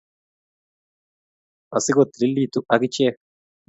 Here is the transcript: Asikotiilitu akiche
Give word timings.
Asikotiilitu 1.77 2.59
akiche 2.73 3.07